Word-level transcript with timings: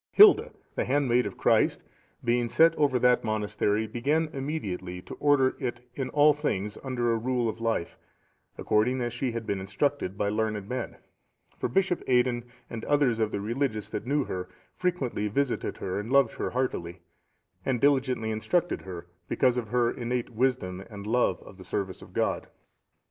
Hilda, 0.13 0.51
the 0.73 0.83
handmaid 0.85 1.27
of 1.27 1.37
Christ, 1.37 1.83
being 2.23 2.49
set 2.49 2.73
over 2.75 2.97
that 2.97 3.23
monastery, 3.23 3.85
began 3.85 4.29
immediately 4.33 4.99
to 5.03 5.13
order 5.19 5.55
it 5.59 5.81
in 5.93 6.09
all 6.09 6.33
things 6.33 6.75
under 6.83 7.11
a 7.13 7.17
rule 7.19 7.47
of 7.47 7.61
life, 7.61 7.99
according 8.57 8.99
as 8.99 9.13
she 9.13 9.31
had 9.33 9.45
been 9.45 9.59
instructed 9.59 10.17
by 10.17 10.27
learned 10.27 10.67
men; 10.67 10.97
for 11.59 11.69
Bishop 11.69 12.01
Aidan, 12.07 12.45
and 12.67 12.83
others 12.85 13.19
of 13.19 13.31
the 13.31 13.39
religious 13.41 13.89
that 13.89 14.07
knew 14.07 14.23
her, 14.23 14.49
frequently 14.75 15.27
visited 15.27 15.77
her 15.77 15.99
and 15.99 16.11
loved 16.11 16.33
her 16.33 16.49
heartily, 16.49 17.01
and 17.63 17.79
diligently 17.79 18.31
instructed 18.31 18.81
her, 18.81 19.05
because 19.27 19.55
of 19.55 19.67
her 19.67 19.91
innate 19.91 20.31
wisdom 20.31 20.83
and 20.89 21.05
love 21.05 21.39
of 21.43 21.59
the 21.59 21.63
service 21.63 22.01
of 22.01 22.11
God. 22.11 22.47